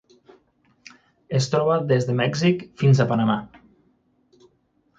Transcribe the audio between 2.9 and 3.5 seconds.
a Panamà.